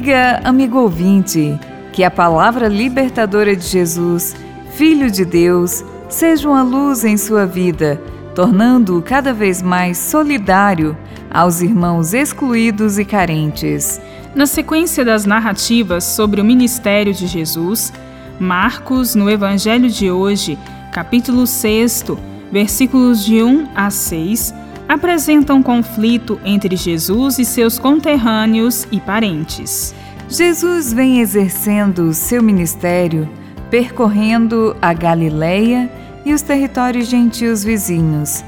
dia, 0.00 0.40
amigo 0.44 0.78
ouvinte. 0.78 1.58
Que 1.92 2.02
a 2.02 2.10
palavra 2.10 2.68
libertadora 2.68 3.54
de 3.54 3.66
Jesus, 3.66 4.34
Filho 4.72 5.10
de 5.10 5.24
Deus, 5.24 5.84
seja 6.08 6.48
uma 6.48 6.62
luz 6.62 7.04
em 7.04 7.16
sua 7.16 7.44
vida, 7.44 8.00
tornando-o 8.34 9.02
cada 9.02 9.32
vez 9.32 9.60
mais 9.60 9.98
solidário 9.98 10.96
aos 11.30 11.60
irmãos 11.60 12.14
excluídos 12.14 12.98
e 12.98 13.04
carentes. 13.04 14.00
Na 14.34 14.46
sequência 14.46 15.04
das 15.04 15.24
narrativas 15.26 16.04
sobre 16.04 16.40
o 16.40 16.44
ministério 16.44 17.12
de 17.12 17.26
Jesus, 17.26 17.92
Marcos, 18.38 19.14
no 19.14 19.28
Evangelho 19.28 19.90
de 19.90 20.10
hoje, 20.10 20.58
capítulo 20.92 21.46
6, 21.46 22.04
versículos 22.50 23.24
de 23.24 23.42
1 23.42 23.68
a 23.74 23.90
6, 23.90 24.54
apresenta 24.90 25.54
um 25.54 25.62
conflito 25.62 26.40
entre 26.44 26.74
Jesus 26.74 27.38
e 27.38 27.44
seus 27.44 27.78
conterrâneos 27.78 28.88
e 28.90 28.98
parentes. 28.98 29.94
Jesus 30.28 30.92
vem 30.92 31.20
exercendo 31.20 32.12
seu 32.12 32.42
ministério 32.42 33.28
percorrendo 33.70 34.76
a 34.82 34.92
Galileia 34.92 35.88
e 36.24 36.34
os 36.34 36.42
territórios 36.42 37.06
gentios 37.06 37.62
vizinhos. 37.62 38.44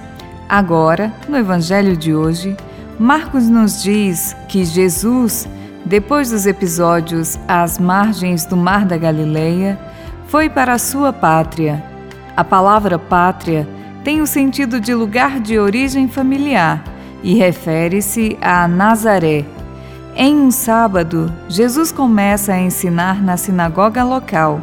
Agora, 0.49 1.15
no 1.29 1.37
Evangelho 1.37 1.97
de 1.97 2.13
hoje, 2.13 2.57
Marcos 2.99 3.49
nos 3.49 3.81
diz 3.81 4.35
que 4.49 4.65
Jesus, 4.65 5.49
depois 5.85 6.33
dos 6.33 6.45
episódios 6.45 7.39
às 7.47 7.79
margens 7.79 8.45
do 8.45 8.57
Mar 8.57 8.85
da 8.85 8.97
Galileia, 8.97 9.79
foi 10.27 10.51
para 10.51 10.73
a 10.73 10.79
sua 10.79 11.13
pátria. 11.13 11.81
A 12.37 12.43
palavra 12.43 12.99
pátria 12.99 13.65
tem 14.05 14.21
o 14.21 14.27
sentido 14.27 14.81
de 14.81 14.95
lugar 14.95 15.41
de 15.41 15.59
origem 15.59 16.09
familiar 16.09 16.83
e 17.23 17.35
refere-se 17.35 18.37
a 18.41 18.67
Nazaré. 18.67 19.45
Em 20.17 20.37
um 20.37 20.51
sábado, 20.51 21.33
Jesus 21.49 21.93
começa 21.93 22.53
a 22.53 22.61
ensinar 22.61 23.23
na 23.23 23.37
sinagoga 23.37 24.03
local. 24.05 24.61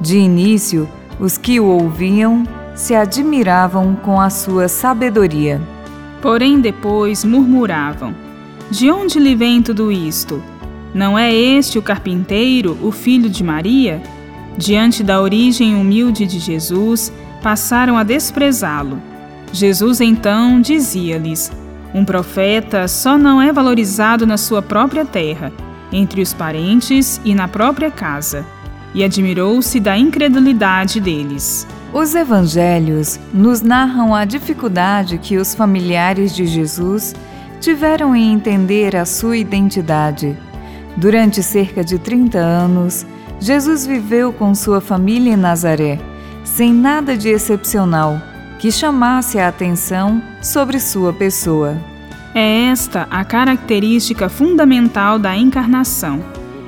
De 0.00 0.18
início, 0.18 0.88
os 1.18 1.38
que 1.38 1.60
o 1.60 1.66
ouviam 1.66 2.44
se 2.74 2.94
admiravam 2.94 3.94
com 3.94 4.20
a 4.20 4.28
sua 4.28 4.68
sabedoria. 4.68 5.60
Porém, 6.20 6.60
depois 6.60 7.24
murmuravam: 7.24 8.14
De 8.70 8.90
onde 8.90 9.18
lhe 9.18 9.34
vem 9.34 9.62
tudo 9.62 9.92
isto? 9.92 10.42
Não 10.92 11.18
é 11.18 11.32
este 11.32 11.78
o 11.78 11.82
carpinteiro, 11.82 12.76
o 12.82 12.90
filho 12.90 13.28
de 13.28 13.42
Maria? 13.42 14.02
Diante 14.56 15.02
da 15.02 15.20
origem 15.20 15.74
humilde 15.74 16.26
de 16.26 16.38
Jesus, 16.38 17.12
passaram 17.44 17.98
a 17.98 18.02
desprezá-lo. 18.02 19.02
Jesus 19.52 20.00
então 20.00 20.62
dizia-lhes: 20.62 21.52
Um 21.94 22.02
profeta 22.02 22.88
só 22.88 23.18
não 23.18 23.40
é 23.40 23.52
valorizado 23.52 24.26
na 24.26 24.38
sua 24.38 24.62
própria 24.62 25.04
terra, 25.04 25.52
entre 25.92 26.22
os 26.22 26.32
parentes 26.32 27.20
e 27.22 27.34
na 27.34 27.46
própria 27.46 27.90
casa. 27.90 28.46
E 28.94 29.04
admirou-se 29.04 29.78
da 29.78 29.98
incredulidade 29.98 31.00
deles. 31.00 31.66
Os 31.92 32.14
evangelhos 32.14 33.20
nos 33.32 33.60
narram 33.60 34.14
a 34.14 34.24
dificuldade 34.24 35.18
que 35.18 35.36
os 35.36 35.54
familiares 35.54 36.34
de 36.34 36.46
Jesus 36.46 37.14
tiveram 37.60 38.16
em 38.16 38.32
entender 38.32 38.96
a 38.96 39.04
sua 39.04 39.36
identidade. 39.36 40.34
Durante 40.96 41.42
cerca 41.42 41.84
de 41.84 41.98
30 41.98 42.38
anos, 42.38 43.04
Jesus 43.38 43.86
viveu 43.86 44.32
com 44.32 44.54
sua 44.54 44.80
família 44.80 45.34
em 45.34 45.36
Nazaré 45.36 46.13
sem 46.56 46.72
nada 46.72 47.16
de 47.16 47.30
excepcional 47.30 48.22
que 48.60 48.70
chamasse 48.70 49.40
a 49.40 49.48
atenção 49.48 50.22
sobre 50.40 50.78
sua 50.78 51.12
pessoa. 51.12 51.76
É 52.32 52.66
esta 52.66 53.08
a 53.10 53.24
característica 53.24 54.28
fundamental 54.28 55.18
da 55.18 55.36
encarnação. 55.36 56.22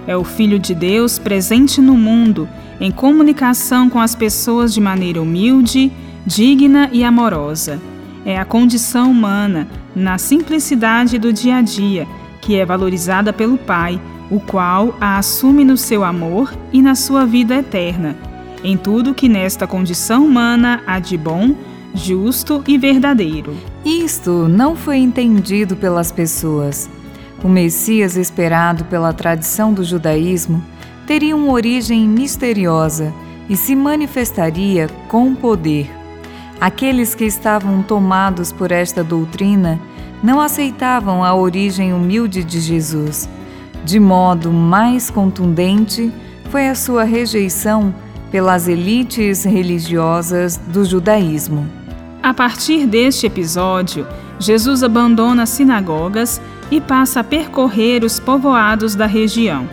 É 0.05 0.17
o 0.17 0.25
Filho 0.25 0.59
de 0.59 0.75
Deus 0.75 1.21
presente 1.21 1.81
no 1.81 1.97
mundo, 1.97 2.49
em 2.81 2.91
comunicação 2.91 3.89
com 3.89 4.01
as 4.01 4.13
pessoas 4.13 4.75
de 4.75 4.81
maneira 4.81 5.23
humilde, 5.23 5.93
digna 6.27 6.91
e 6.93 7.05
amorosa. 7.05 7.81
É 8.25 8.37
a 8.37 8.45
condição 8.45 9.09
humana, 9.13 9.69
na 9.95 10.19
simplicidade 10.19 11.17
do 11.17 11.33
dia 11.33 11.59
a 11.59 11.63
dia, 11.63 12.09
que 12.41 12.57
é 12.57 12.67
valorizada 12.67 13.33
pelo 13.33 13.57
Pai, 13.57 14.01
o 14.33 14.41
qual 14.41 14.97
a 15.01 15.17
assume 15.17 15.65
no 15.65 15.77
seu 15.77 16.03
amor 16.03 16.53
e 16.73 16.83
na 16.83 16.97
sua 16.97 17.25
vida 17.25 17.55
eterna 17.55 18.17
em 18.63 18.77
tudo 18.77 19.15
que 19.15 19.29
nesta 19.29 19.67
condição 19.67 20.25
humana 20.25 20.83
há 20.87 20.99
de 20.99 21.17
bom, 21.17 21.55
justo 21.95 22.63
e 22.67 22.77
verdadeiro. 22.77 23.57
Isto 23.85 24.49
não 24.49 24.77
foi 24.77 24.99
entendido 24.99 25.77
pelas 25.77 26.13
pessoas. 26.13 26.89
O 27.43 27.49
Messias 27.49 28.17
esperado 28.17 28.85
pela 28.85 29.13
tradição 29.13 29.73
do 29.73 29.85
judaísmo 29.85 30.63
teria 31.07 31.37
uma 31.37 31.53
origem 31.53 32.09
misteriosa 32.09 33.13
e 33.49 33.57
se 33.57 33.77
manifestaria 33.77 34.89
com 35.09 35.35
poder. 35.35 35.91
Aqueles 36.61 37.15
que 37.15 37.25
estavam 37.25 37.83
tomados 37.83 38.51
por 38.51 38.73
esta 38.73 39.05
doutrina 39.05 39.79
não 40.23 40.41
aceitavam 40.41 41.23
a 41.23 41.35
origem 41.35 41.93
humilde 41.93 42.43
de 42.43 42.61
Jesus. 42.61 43.29
De 43.85 44.01
modo 44.01 44.51
mais 44.53 45.11
contundente, 45.11 46.11
foi 46.51 46.69
a 46.69 46.75
sua 46.75 47.05
rejeição 47.05 47.95
pelas 48.31 48.69
elites 48.69 49.45
religiosas 49.45 50.57
do 50.57 50.85
judaísmo. 50.85 51.67
A 52.23 52.35
partir 52.35 52.87
deste 52.87 53.27
episódio, 53.27 54.07
Jesus 54.39 54.83
abandona 54.83 55.45
as 55.45 55.51
sinagogas 55.51 56.41
e 56.71 56.81
passa 56.81 57.21
a 57.21 57.25
percorrer 57.25 58.05
os 58.05 58.19
povoados 58.19 58.95
da 58.95 59.07
região. 59.07 59.69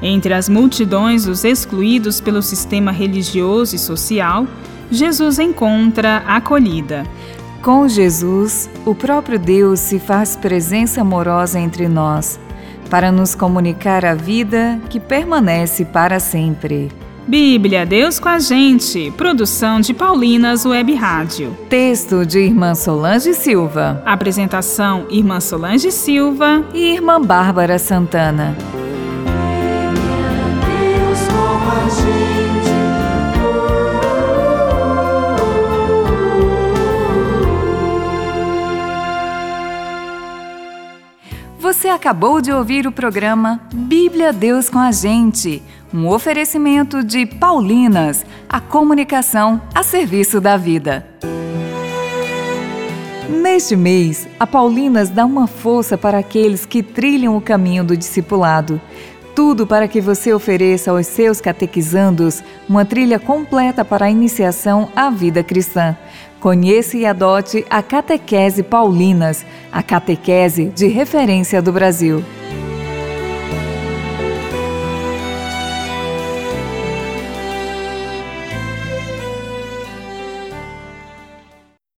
Entre 0.00 0.32
as 0.32 0.48
multidões 0.48 1.24
dos 1.24 1.44
excluídos 1.44 2.20
pelo 2.20 2.40
sistema 2.40 2.90
religioso 2.90 3.76
e 3.76 3.78
social, 3.78 4.46
Jesus 4.90 5.38
encontra 5.38 6.22
acolhida. 6.26 7.04
Com 7.62 7.88
Jesus, 7.88 8.70
o 8.86 8.94
próprio 8.94 9.38
Deus 9.38 9.80
se 9.80 9.98
faz 9.98 10.36
presença 10.36 11.00
amorosa 11.00 11.58
entre 11.58 11.88
nós, 11.88 12.38
para 12.88 13.12
nos 13.12 13.34
comunicar 13.34 14.04
a 14.04 14.14
vida 14.14 14.80
que 14.88 14.98
permanece 14.98 15.84
para 15.84 16.20
sempre. 16.20 16.88
Bíblia, 17.28 17.84
Deus 17.84 18.18
com 18.18 18.30
a 18.30 18.38
gente. 18.38 19.10
Produção 19.10 19.82
de 19.82 19.92
Paulinas 19.92 20.64
Web 20.64 20.94
Rádio. 20.94 21.54
Texto 21.68 22.24
de 22.24 22.38
Irmã 22.38 22.74
Solange 22.74 23.34
Silva. 23.34 24.02
Apresentação: 24.06 25.06
Irmã 25.10 25.38
Solange 25.38 25.92
Silva 25.92 26.64
e 26.72 26.94
Irmã 26.94 27.20
Bárbara 27.20 27.78
Santana. 27.78 28.56
Você 41.58 41.88
acabou 41.88 42.40
de 42.40 42.50
ouvir 42.50 42.86
o 42.86 42.92
programa 42.92 43.60
Bíblia 43.74 44.32
Deus 44.32 44.70
com 44.70 44.78
a 44.78 44.90
gente 44.90 45.62
um 45.92 46.06
oferecimento 46.08 47.02
de 47.02 47.24
Paulinas, 47.24 48.24
a 48.48 48.60
comunicação 48.60 49.60
a 49.74 49.82
serviço 49.82 50.40
da 50.40 50.56
vida. 50.56 51.06
Neste 53.28 53.76
mês, 53.76 54.26
a 54.38 54.46
Paulinas 54.46 55.10
dá 55.10 55.24
uma 55.24 55.46
força 55.46 55.96
para 55.96 56.18
aqueles 56.18 56.64
que 56.64 56.82
trilham 56.82 57.36
o 57.36 57.40
caminho 57.40 57.84
do 57.84 57.96
discipulado. 57.96 58.80
Tudo 59.34 59.66
para 59.66 59.86
que 59.86 60.00
você 60.00 60.32
ofereça 60.32 60.90
aos 60.90 61.06
seus 61.06 61.40
catequizandos 61.40 62.42
uma 62.68 62.84
trilha 62.84 63.18
completa 63.18 63.84
para 63.84 64.06
a 64.06 64.10
iniciação 64.10 64.90
à 64.96 65.10
vida 65.10 65.44
cristã. 65.44 65.96
Conheça 66.40 66.96
e 66.96 67.06
adote 67.06 67.64
a 67.68 67.82
Catequese 67.82 68.62
Paulinas, 68.62 69.44
a 69.70 69.82
catequese 69.82 70.66
de 70.66 70.86
referência 70.86 71.60
do 71.60 71.72
Brasil. 71.72 72.24